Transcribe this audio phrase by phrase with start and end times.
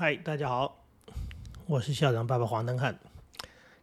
[0.00, 0.84] 嗨，大家好，
[1.66, 2.96] 我是校长爸爸黄登汉。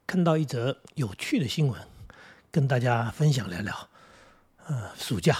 [0.08, 1.78] 看到一则有趣的新闻，
[2.49, 3.89] 跟大家分享聊聊。
[4.65, 5.36] 呃，暑假，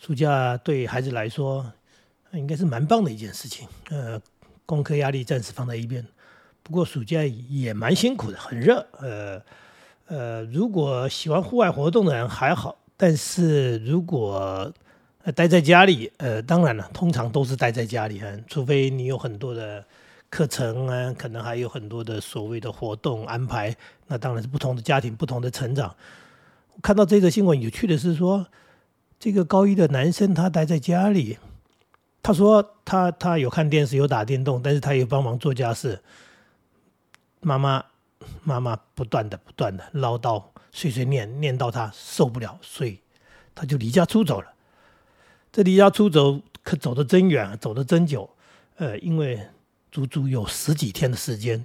[0.00, 1.72] 暑假对孩子来说
[2.30, 3.66] 应该是蛮棒的一件事情。
[3.90, 4.22] 呃，
[4.64, 6.06] 功课压力暂时放在一边，
[6.62, 8.86] 不过暑假也蛮辛苦的，很热。
[9.00, 9.42] 呃
[10.06, 14.72] 呃，如果喜欢户外活动的人还好，但是如果
[15.32, 19.84] 待在家里，呃，当然了，通常都是待在家里，除非你有很多的
[20.30, 23.74] 课程啊，可能还有很多的所谓的活动安排，
[24.06, 25.94] 那当然是不同的家庭、不同的成长。
[26.82, 28.46] 看到这个新闻，有趣的是说，
[29.18, 31.38] 这个高一的男生他待在家里，
[32.22, 36.00] 他说他他有看电视、有打电动，但是他也帮忙做家事。
[37.40, 37.84] 妈妈
[38.42, 43.00] 妈妈不断的不断的唠叨、碎碎念，念到他受不了，所以
[43.54, 44.52] 他就离家出走了。
[45.56, 48.28] 这离家出走可走得真远，走得真久，
[48.76, 49.40] 呃，因为
[49.90, 51.64] 足足有十几天的时间，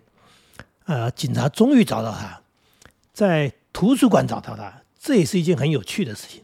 [0.86, 2.42] 呃，警察终于找到他，
[3.12, 6.42] 在图书馆找到他，这也是一件很有趣的事情。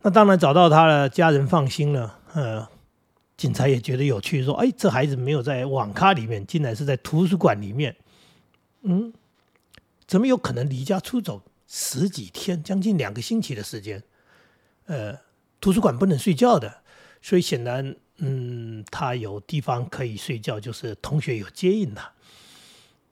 [0.00, 2.68] 那当然找到他了，家人放心了，呃，
[3.36, 7.94] 警察也觉得有趣，说：“哎，这孩子没有在网咖里面，竟然是在图书馆里面，
[8.80, 9.12] 嗯，
[10.08, 14.02] 怎么有可能离家出走十几天，将近两个星期的时间？”
[14.86, 15.16] 呃。
[15.62, 16.82] 图书馆不能睡觉的，
[17.22, 22.10] 所以显然，嗯，他有地方可以睡觉，就是同学有接应他。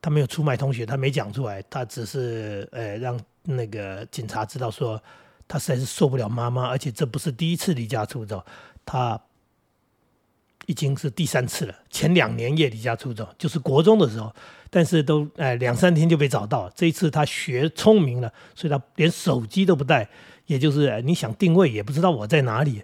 [0.03, 5.01] 他没有出卖同学，他没讲出来，他只是呃让那个警察知道说，
[5.47, 8.45] 他实在是受不了妈妈，而且这不是第一次离家出走，
[8.85, 9.21] 他
[10.67, 11.75] 已经是第三次了。
[11.89, 14.35] 前两年也离家出走，就是国中的时候，
[14.71, 16.69] 但是都哎两三天就被找到。
[16.71, 20.09] 这一次他学聪明了，所以他连手机都不带。
[20.51, 22.83] 也就是你想定位也不知道我在哪里，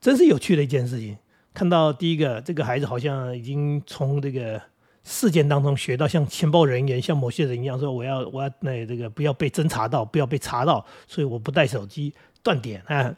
[0.00, 1.16] 真是有趣的一件事情。
[1.54, 4.60] 看到第一个这个孩子好像已经从这个
[5.04, 12.12] 事件当中学到像情报人员，像某些人一样说我要我要那这个不要被侦查到，不要被查到，所以我不带手机
[12.42, 13.14] 断点啊。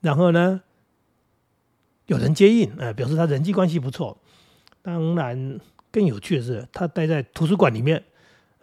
[0.00, 0.60] 然后呢，
[2.06, 4.16] 有人接应啊，表示他人际关系不错。
[4.82, 5.58] 当然
[5.90, 8.04] 更有趣的是，他待在图书馆里面。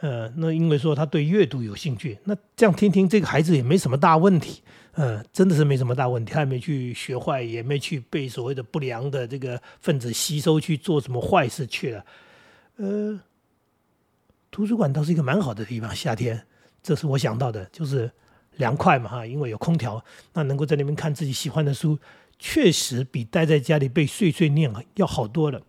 [0.01, 4.63] 呃，那因为说他对阅读有兴趣，那这样听听这个孩子也没什么大问题，
[4.94, 12.06] 呃，真的是没什么大问题，他也没去学坏，也没去被所谓的不良的这个分子吸收去做什么坏事去了。
[12.78, 13.19] 呃，
[14.50, 16.41] 图书馆倒是一个蛮好的地方，夏天，
[16.81, 18.12] 这是我想到的，就是
[18.57, 22.00] 凉快嘛哈，因为有空调，那能够在那边看自己喜欢的书，
[22.39, 25.62] 确实比待在家里被碎碎念要好多了。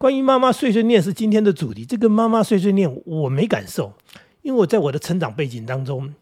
[0.00, 1.84] 关于妈妈碎碎念是今天的主题。
[1.84, 3.92] 这个妈妈碎碎念我没感受，
[4.40, 6.14] 因为我在我的成长背景当中，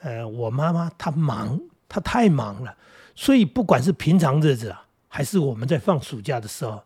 [0.00, 2.74] 呃，我妈妈她忙，她太忙了，
[3.14, 6.82] 所以不管是平常日子啊，还是我们在放暑假的时候，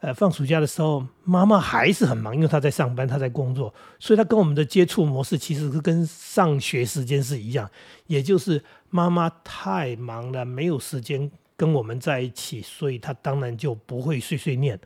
[0.00, 7.70] 呃，放暑假的时候，妈妈还是很忙，因为她在上班，她在工作，所以她跟我们的接触模式其实是跟上学时间是一样，
[8.08, 14.76] 也就是妈妈太忙了，没有时间跟我们在一起，所以她当然就不会碎碎念。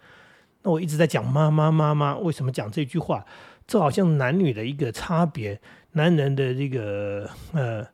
[0.63, 3.25] 那我一直在讲妈妈妈妈，为什么讲这句话？
[3.67, 5.61] 这好像男女的一个差别，
[5.93, 7.87] 男人的这个呃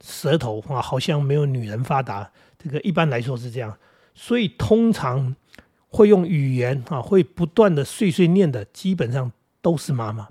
[0.00, 2.30] 舌头啊，好像没有女人发达。
[2.58, 3.76] 这个一般来说是这样，
[4.14, 5.34] 所以通常
[5.88, 9.30] 会用语言啊，会不断的碎碎念的，基本上
[9.60, 10.28] 都是妈妈。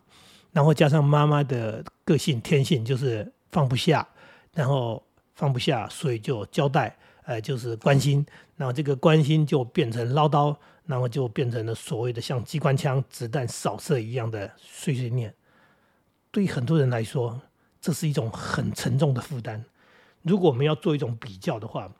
[0.51, 4.07] 然后加上妈妈的个性天性就是放不下，
[4.53, 5.01] 然后
[5.35, 8.25] 放不下，所以就交代，呃，就是关心。
[8.57, 10.55] 然后这个关心就变成唠叨。
[10.85, 15.33] 那么就变成了所谓的像机关枪子弹扫射一样的碎碎念，
[16.31, 17.41] 对于很多人来说，
[17.79, 19.63] 这是一种很沉重的负担。
[20.23, 21.91] 如果我们要做一种比较的话，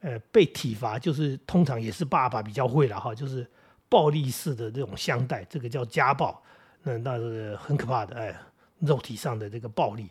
[0.00, 3.46] 呃，被体罚就是通常也是爸爸比较会了哈，就是
[3.88, 6.42] 暴力式的这种相待，这个叫家暴，
[6.82, 8.34] 那那是很可怕的，哎，
[8.78, 10.08] 肉体上的这个暴力。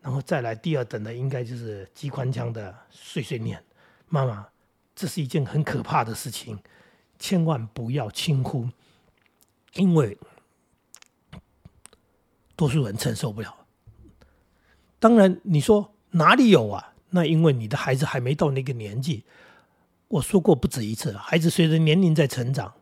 [0.00, 3.60] 然后再来第二等的，应该就是机关枪的碎碎念。
[4.08, 4.46] 妈妈，
[4.94, 6.58] 这是一件很可怕的事情。
[7.18, 8.68] 千万不要轻忽，
[9.74, 10.16] 因为
[12.56, 13.66] 多数人承受不了。
[14.98, 16.94] 当然，你说哪里有啊？
[17.10, 19.24] 那因为你的孩子还没到那个年纪。
[20.08, 22.74] 我说过不止一次，孩子随着年龄在成长，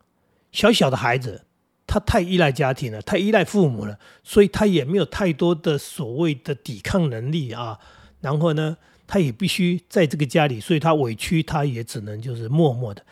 [0.51, 1.47] 小小的孩子
[1.87, 7.79] 他太依赖家庭了，太依赖父母了，所以他也没有太多的所谓的抵抗能力啊。
[8.21, 8.77] 然后呢，
[9.07, 13.05] 他也必须在这个家里，所以他委屈，他也只能就是默默的。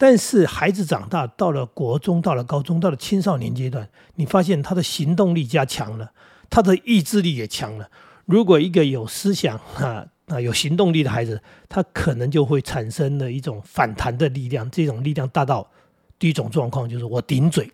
[0.00, 6.10] 但是孩子长大到了国中，到了高中，到了青少年阶段，你发现他的行动力加强了，
[6.48, 7.90] 他的意志力也强了。
[8.24, 15.70] 如果一个有思想啊啊有行动力的孩子，他可能就会产生了一种反弹的力量，这种力量大到
[16.18, 17.70] 第一种状况就是我顶嘴，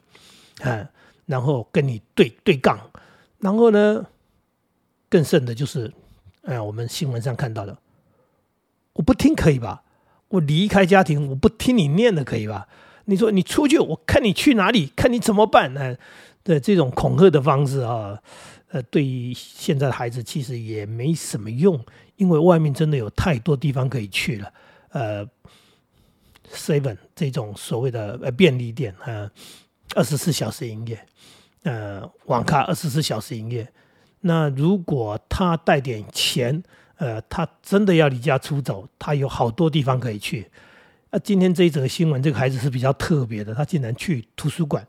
[0.62, 0.84] 啊，
[1.26, 2.76] 然后跟你对对杠，
[3.38, 4.04] 然后呢，
[5.08, 5.92] 更甚的就是，
[6.42, 7.78] 哎，我们新闻上看到的，
[8.94, 9.84] 我不听可以吧？
[10.28, 12.66] 我离开家庭，我不听你念的可以吧？
[13.06, 15.72] 你说你出去，我看你去哪里，看你怎么办？
[15.74, 15.96] 呢？
[16.44, 18.18] 的这种恐吓的方式啊，
[18.68, 21.84] 呃，对于现在的孩子其实也没什么用，
[22.16, 24.52] 因为外面真的有太多地方可以去了，
[24.90, 25.28] 呃。
[26.48, 29.28] Seven 这种所谓的呃便利店啊，
[29.96, 30.96] 二十四小时营业，
[31.64, 33.66] 呃，网咖二十四小时营业。
[34.20, 36.62] 那如果他带点钱，
[36.96, 40.50] 呃，他真的要离家出走，他有好多地方可以去。
[41.10, 44.86] 那今天这一则新闻，这个孩子是比较特别的，他竟然去图书馆。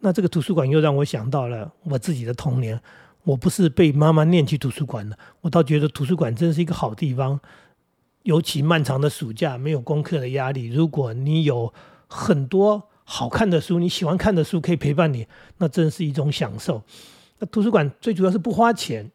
[0.00, 2.80] 那这个图书馆又让我想到了我自己的童年。
[3.24, 7.38] 我不是被妈妈念去图书馆的，我倒觉得图书馆真是一个好地方。
[8.22, 10.66] 尤其漫长的暑假，没有功课的压力。
[10.68, 11.72] 如果你有
[12.06, 15.26] 很多好看的书，你喜欢看的书可以陪伴你，
[15.58, 16.82] 那真是一种享受。
[17.38, 19.10] 那图书馆最主要是不花钱，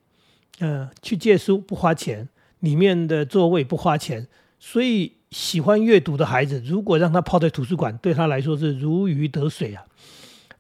[0.60, 2.30] 嗯，去借书不花钱，
[2.60, 4.28] 里面的座位不花钱，
[4.60, 9.84] 所以喜欢阅读的孩子，如果让他泡在图书馆，对他来说是如鱼得水啊。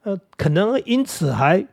[0.01, 1.65] 呃，可能因此还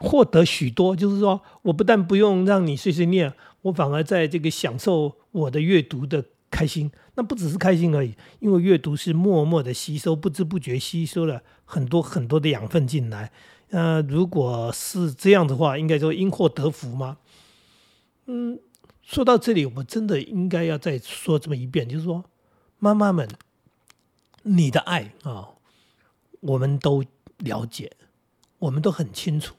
[0.00, 3.32] 获得许多，就是说我不但不用让你碎碎念。
[3.62, 13.32] 我反而在这个享受我的阅读的开心，那不只是开心而已，因为阅读是默默的吸收，不知不觉吸收了很多很多的养分进来。
[13.70, 17.16] 呃，如果是这样的话，应该说因祸得福吗？
[18.26, 18.58] 嗯，
[19.02, 22.24] 说到这里，我真的应该要再说这么一遍，就是说，
[22.78, 23.28] 妈妈们，
[24.42, 25.50] 你的爱啊，
[26.40, 27.04] 我们都
[27.38, 27.92] 了解，
[28.58, 29.54] 我们都很清楚，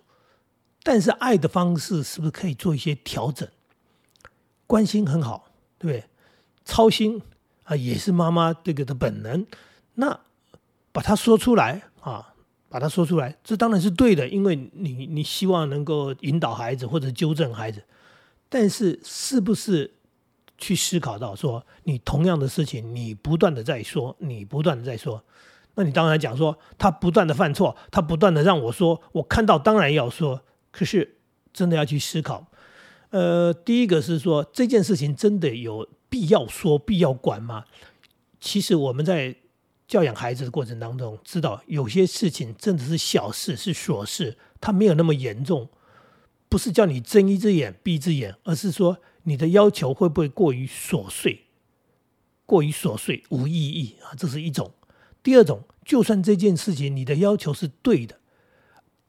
[0.83, 3.47] 但是爱的方式是不是可以做一些调整？
[4.65, 5.49] 关心很好，
[5.79, 6.09] 对不对？
[6.65, 7.21] 操心
[7.63, 9.45] 啊，也是妈妈这个的本能。
[9.93, 10.19] 那
[10.91, 12.33] 把它说出来啊，
[12.67, 17.81] 把它说出来，这当然是对的，因为你你希望能够引导孩子或者纠正孩子。
[18.49, 19.93] 但是，是不是
[20.57, 25.23] 去思考到说，你同样的事情，你不断的在说，你不断的在说，
[25.75, 30.41] 那你当然讲说，他不断的犯错，他不断的让我说，我看到当然要说，
[30.71, 31.17] 可是
[31.53, 32.47] 真的要去思考。
[33.09, 37.65] 呃，第一个是说这件事情真的有必要说、必要管吗？
[38.39, 39.35] 其实我们在
[39.87, 45.69] 教养孩子的过程当中，知道有些事情真的是小事、是琐事，它没有那么严重，
[46.49, 51.45] 不是叫你睁一只眼闭一只眼，而是说你的要求会不会过于琐碎、
[52.45, 54.15] 过于琐碎无意义啊？
[54.17, 54.71] 这是一种。
[55.21, 58.19] 第二种，就算这件事情你的要求是对的，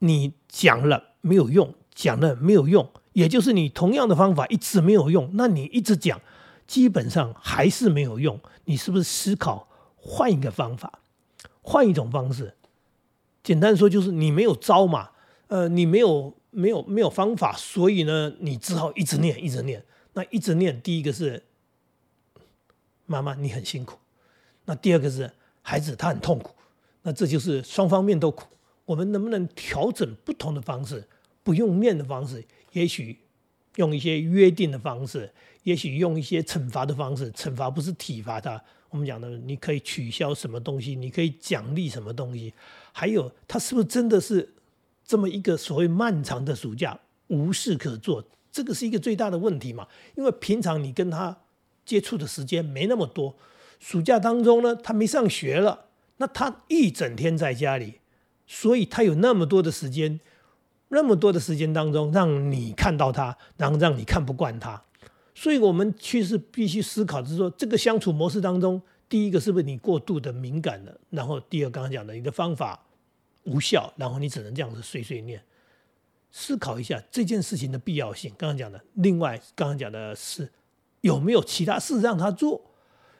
[0.01, 2.91] 你讲了没有用，讲了没有用。
[3.13, 6.21] 也就是你同样的方法一直没有用，那你一直讲，
[6.67, 8.41] 基本上还是没有用。
[8.65, 11.01] 你是不是思考换一个方法，
[11.63, 12.55] 换一种方式？
[13.43, 15.11] 简单说就是你没有招嘛，
[15.49, 19.85] 呃，你没有没有没有方法，所以呢，你只好一直念，一直念。
[20.15, 21.41] 那一直念，第一个是
[23.07, 23.97] 妈妈你很辛苦，
[24.65, 25.31] 那第二个是
[25.63, 26.53] 孩子他很痛苦，
[27.03, 28.49] 那这就是双方面都苦。
[28.85, 31.07] 我们能不能调整不同的方式，
[31.45, 32.45] 不用念的方式？
[32.73, 33.17] 也许
[33.77, 35.33] 用一些约定的方式，
[35.63, 37.31] 也许用一些惩罚的方式。
[37.31, 38.61] 惩罚不是体罚他，
[38.91, 42.53] 我们讲的你可以取消什么东西，你可以奖励什么东西。
[42.93, 44.55] 还有，他是不是真的是
[45.09, 48.23] 这么一个所谓漫长的暑假无事可做？
[48.53, 49.89] 这个是一个最大的问题嘛？
[50.15, 51.37] 因为平常你跟他
[51.87, 53.35] 接触的时间没那么多，
[53.81, 55.87] 暑假当中呢，他没上学了，
[56.19, 58.01] 那他一整天在家里，
[58.47, 60.21] 所以他有那么多的时间。
[60.91, 64.83] 那么多的时间当中，让你看到他，然后让你看不惯他，
[65.35, 70.99] 所以我们其实必须思考，就是说这个相处模式当中，第一个是不是你过度的敏感了？
[71.11, 72.83] 然后第二，刚刚讲的你的方法
[73.45, 75.43] 无效，然后你只能这样子碎碎念。
[76.31, 78.33] 思考一下这件事情的必要性。
[78.37, 80.53] 刚刚讲的，另外刚刚讲的是
[81.01, 82.71] 有没有其他事让他做？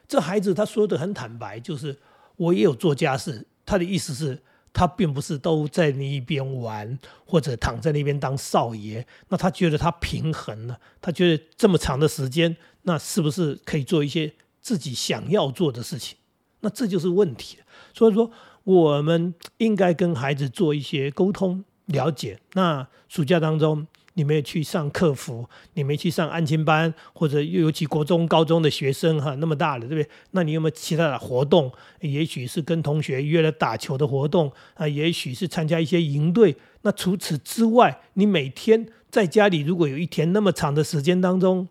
[0.07, 1.99] 这孩子他说的很坦白，就是
[2.37, 3.47] 我也有做家事。
[3.65, 4.43] 他的意思是。
[4.71, 6.97] 他并不是都在那一边玩，
[7.27, 9.05] 或者躺在那边当少爷。
[9.29, 16.17] 那他觉得他平衡了，他觉得这么长的时间，那是不是可以做一些自己想要做的事情？
[16.61, 17.59] 那这就是问题
[17.95, 18.31] 所以说，
[18.69, 22.39] 我们应该跟孩子做一些沟通、了解。
[22.53, 23.87] 那暑假当中。
[24.15, 30.11] 你没有去上客服，你没去上安亲班，或者又尤其国中、高中的学生哈，那么大了，对不对？
[30.33, 31.71] 那你有没有其他的活动？
[32.01, 36.57] 也许是跟同学约了打球的活动啊，也许是参加一些营队。
[36.83, 41.69] 那除此之外，你每天在家里，如果有一天那么长的时间当中，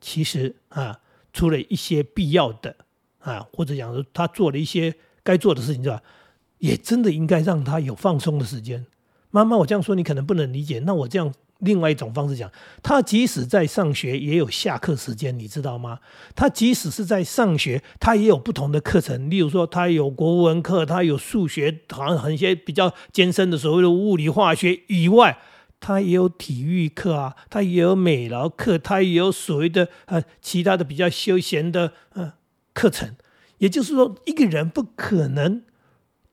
[0.00, 1.00] 其实啊，
[1.32, 2.76] 除了一些必要的
[3.18, 6.00] 啊，或者讲说他做了一些该做的事情，是吧？
[6.58, 8.86] 也真的应该让他有放松的时间。
[9.30, 11.34] 妈妈，我这样说你可能不能理解，那我这样。
[11.60, 12.50] 另外一种方式讲，
[12.82, 16.00] 他即使在上学也有下课时间，你知道吗？
[16.34, 19.30] 他即使是在上学，他也有不同的课程。
[19.30, 25.38] 例如说，他有国文课，他有数学，好像很些比较艰深的所谓的物理化学以外，
[25.80, 32.34] 他也有体育课啊，他也有美劳课，他也有所谓的呃其他的比较休闲的呃
[32.74, 33.14] 课程。
[33.58, 35.62] 也就是说，一个人不可能。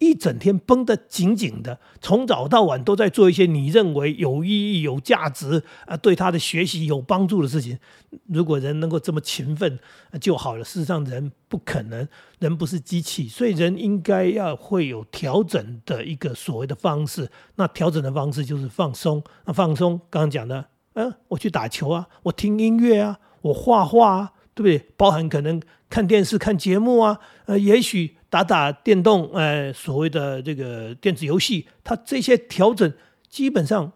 [0.04, 7.78] 一整天绷得紧紧的，从早到晚都在做一些你认为有意义、有价值啊，对他的学习有帮助的事情。
[8.26, 9.78] 如果人能够这么勤奋
[10.20, 10.64] 就好了。
[10.64, 12.08] 事实上，人不可能，
[12.40, 17.30] 人不是机器，所以人应该要会有调整的一个所谓的方式。
[17.58, 19.24] 那调整的方式就是放松。
[19.46, 24.92] 那放松，刚刚讲的，嗯，我去打球啊，我听音乐啊，我画画啊，对不对？
[24.96, 28.18] 包含可能看电视、看节目啊，呃，也许。
[28.32, 32.90] 打打电动，呃，所谓的这个电子游戏，它这些调整
[33.30, 33.92] 基本上，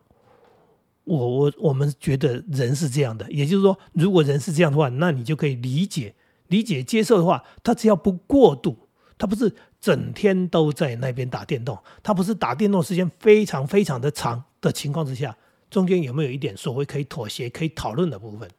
[1.05, 6.13] 我我我们觉得人是这样的，也就是说，如果人是这样的话，那你就可以理解、
[6.49, 8.77] 理解、接受的话，他只要不过度，
[9.17, 15.33] 他不是整天都在那边打电动，他不是打电动时间非常非常的长的情况之下，
[15.69, 18.49] 中间有没有一点所谓可以妥协、可以讨论的部分？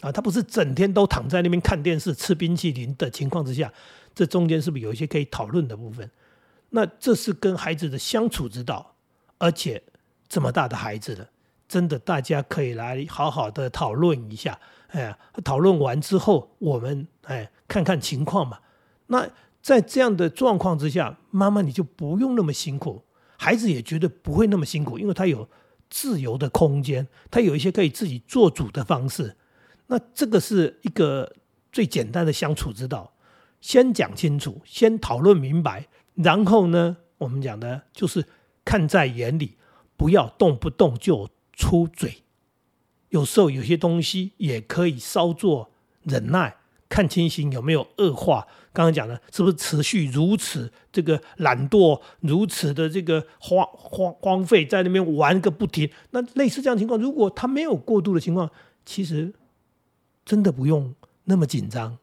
[0.00, 3.72] 啊，他不是整天都躺在那边看电视、吃冰淇淋的情况之下。
[4.14, 6.10] 这中间是不是有一些可以讨论的部分？
[6.70, 8.94] 那这是跟孩子的相处之道，
[9.38, 9.82] 而且
[10.28, 11.28] 这么大的孩子了，
[11.68, 14.58] 真的大家可以来好好的讨论一下。
[14.88, 18.58] 哎，讨论完之后，我们哎看看情况嘛。
[19.06, 19.28] 那
[19.62, 23.04] 在这样的状况之下，妈妈你就不用那么辛苦，
[23.36, 25.48] 孩子也绝对不会那么辛苦，因为他有
[25.88, 29.36] 自由的空间，他有一些可以自己做主的方式。
[29.90, 31.34] 那这个是一个
[31.72, 33.12] 最简单的相处之道。
[33.60, 38.24] 先讲清楚，先讨论明白，然后呢，我们讲的就是
[38.64, 39.56] 看在眼里，
[39.96, 42.22] 不要动不动就出嘴。
[43.10, 45.72] 有时候有些东西也可以稍作
[46.04, 46.56] 忍耐，
[46.88, 48.46] 看情形有没有恶化。
[48.72, 55.90] 刚刚讲的是不是持续如此这个懒惰，如此的这个荒荒荒废，在那边玩个不停？
[56.12, 58.48] 那类似这样情况，如果他没有过度的情况，
[58.86, 59.34] 其实
[60.30, 60.94] 真的不用
[61.24, 61.98] 那么紧张。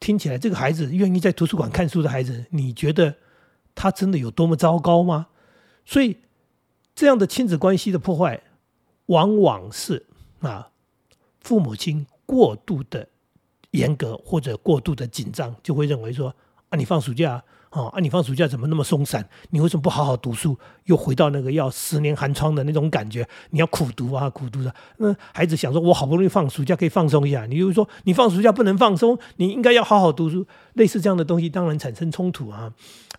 [0.00, 3.14] 听起来，这个孩子愿意在图书馆看书的孩子，你觉得
[3.74, 5.26] 他真的有多么糟糕吗？
[5.84, 6.16] 所以，
[6.94, 8.42] 这样的亲子关系的破坏，
[9.06, 10.06] 往往是
[10.40, 10.70] 啊，
[11.40, 13.06] 父母亲过度的
[13.72, 16.34] 严格或者过度的紧张，就会认为说
[16.70, 17.44] 啊，你放暑假。
[17.72, 19.26] 哦，啊，你放暑假怎么那么松散？
[19.48, 20.58] 你为什么不好好读书？
[20.84, 23.26] 又回到那个要十年寒窗的那种感觉？
[23.48, 24.74] 你要苦读啊，苦读的。
[24.98, 30.46] 那孩子想说，我好不容易放暑假可以放松一下，你又说你放暑假不能放松，你应该要好好读书。
[30.74, 32.70] 类似这样的东西，当然产生冲突啊。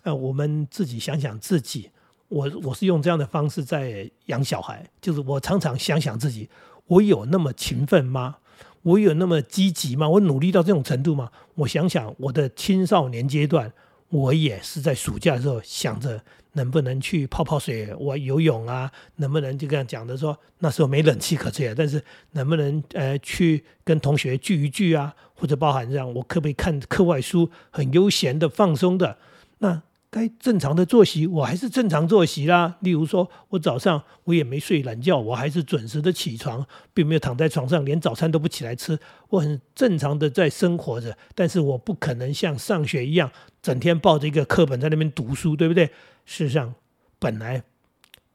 [0.02, 1.90] 呃，我们自己想想自己，
[2.28, 6.48] 我我是用这样的方式在养小孩，就是我常常想想自己，
[6.86, 8.36] 我有那么勤奋吗？
[8.82, 10.08] 我有那么积极吗？
[10.08, 11.30] 我努力到这种程度吗？
[11.56, 13.72] 我想想我的青少年阶段。
[14.08, 29.18] 我也是在暑假的时候想着能不能去泡泡水、我游泳啊，能不能就这样讲的说那时候没冷气可吹，但是能不能呃去跟同学聚一聚啊，或者包含这样，我可不可以看课外书，很悠闲的、放松的
[29.58, 29.82] 那。
[30.14, 32.76] 该正常的作息，我还是正常作息啦。
[32.82, 38.96] 例如说，我早上我也没睡懒觉，我还是准时的起床，并没有躺在床上连早餐都不起来吃。
[39.30, 43.28] 我很正常的在生活着，但是我不可能像上学一样，
[43.60, 45.86] 整天抱着一个课本在那边读书，对不对？
[46.24, 46.72] 事实上，
[47.18, 47.64] 本来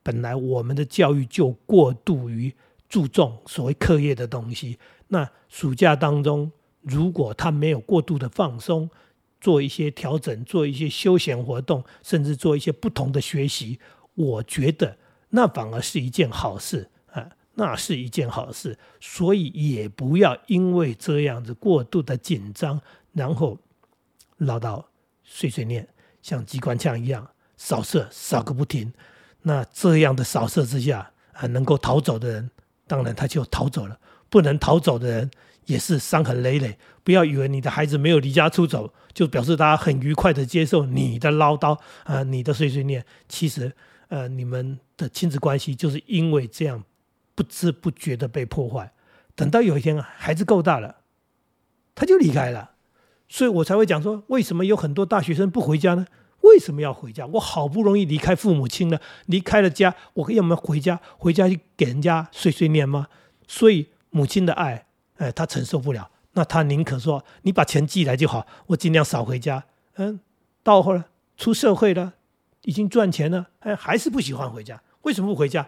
[0.03, 2.53] 本来我们的教育就过度于
[2.89, 4.77] 注重所谓课业的东西。
[5.07, 8.89] 那暑假当中，如果他没有过度的放松，
[9.41, 13.79] 做一些调整，做一些休闲活动，甚至做一些不同的学习，
[14.15, 14.97] 我觉得
[15.29, 18.77] 那反而是一件好事啊，那是一件好事。
[18.99, 22.81] 所以也不要因为这样子过度的紧张，
[23.13, 23.57] 然后
[24.37, 24.83] 唠叨
[25.23, 25.87] 碎碎念，
[26.21, 28.93] 像机关枪一样扫射扫个不停。
[29.43, 32.51] 那这样的扫射之下啊，能够逃走的人，
[32.87, 33.95] 当然他就逃走了；
[34.29, 35.31] 不能逃走的人。
[35.69, 36.77] 也是伤痕累累。
[37.03, 43.05] 不要以为你的孩子没有离家出走，就表示他很愉快的接受你的唠叨啊，你的碎碎念。
[43.27, 43.73] 其实，
[44.09, 46.83] 呃，你们的亲子关系就是因为这样
[47.35, 48.91] 不知不觉的被破坏。
[49.35, 50.97] 等到有一天孩子够大了，
[51.95, 52.71] 他就离开了。
[53.27, 56.07] 所以我才会讲说，为什么有很多大学生不回家呢？
[56.41, 57.25] 为什么要回家？
[57.27, 63.07] 我好不容易离开父母亲了，离开了家，我要么回家，回家去给人家碎碎念吗？
[63.47, 64.88] 所以母亲的爱。
[65.19, 69.63] 哎，他承受不了，那他宁可说你把钱寄来就好，我尽量少回家。
[69.95, 70.19] 嗯，
[70.63, 71.03] 到后来
[71.37, 72.13] 出社会了，
[72.63, 75.67] 已经赚钱了，哎，还是不喜欢回家，为什么不回家？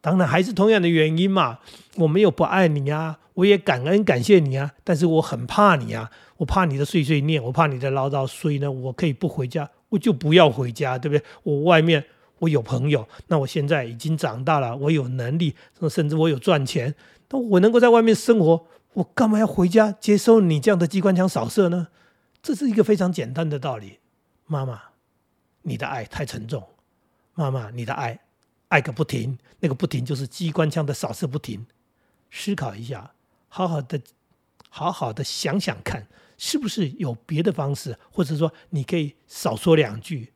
[0.00, 1.58] 当然还是同样的原因嘛，
[1.96, 11.24] 我没有不爱你啊，我也感恩感谢你啊，但是我很怕你啊，我怕你的碎碎念，我怕你的唠叨，所以呢，我可以不回家，我就不要回家，对不对？
[11.42, 12.04] 我外面
[12.38, 15.54] 我有朋友，那我现在已经长大了，我有能力，
[15.90, 16.94] 甚至我有赚钱，
[17.30, 18.66] 那我能够在外面生活，
[18.98, 21.88] 我干嘛要回家接受你这样的机关枪扫射呢？
[22.42, 24.00] 这是一个非常简单的道理。
[24.46, 24.80] 妈妈，
[25.62, 26.68] 你的爱太沉重，
[27.34, 28.20] 妈妈，你的爱。
[28.68, 31.64] 爱个不停，那个不停就是机关枪的扫射不停。
[32.30, 33.14] 思考一下，
[33.48, 34.00] 好好的，
[34.68, 40.32] 好好的想想看，是不是有别的方式，或者说你可以少说两句，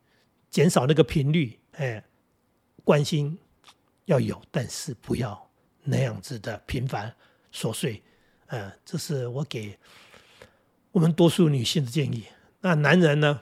[0.48, 1.58] 减少那个频率。
[1.72, 2.02] 哎，
[2.84, 3.36] 关心
[4.04, 5.50] 要有，但是不要
[5.82, 7.14] 那样子的频繁
[7.52, 8.00] 琐碎。
[8.52, 9.78] 嗯，这是我给
[10.92, 12.24] 我们多数女性的建议。
[12.60, 13.40] 那男人呢？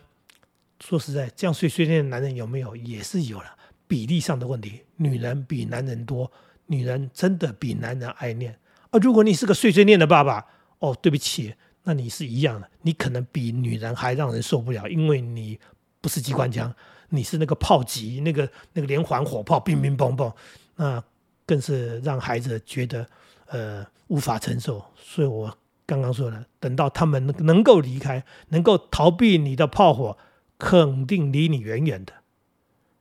[0.79, 2.75] 说实在，这样碎碎念的男人有没有？
[2.77, 3.57] 也是有了。
[3.89, 6.31] 比例上的问题，女人比男人多，
[6.67, 8.57] 女人真的比男人爱念。
[8.91, 10.47] 而如果你是个碎碎念的爸爸，
[10.79, 11.53] 哦，对不起，
[11.83, 15.59] 那你是一样的，你可能比女人还让人受不了，因为你
[16.01, 16.73] 不是机关枪，
[17.09, 20.33] 你是那个炮击，那个那个连环火炮，乒乒乓乓，
[20.77, 21.03] 那
[21.45, 23.05] 更是让孩子觉得
[23.51, 24.85] 呃无法承受。
[24.97, 30.17] 所以我刚刚说了，等到他们能够离开，能够逃避你的炮火，
[30.59, 32.13] 肯定离你远远的。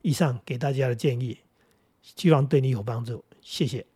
[0.02, 1.38] 以上给大家的建议，
[2.02, 3.86] 希望对你有帮助，谢谢。